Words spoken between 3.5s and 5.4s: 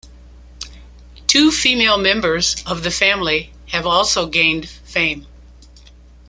have also gained fame.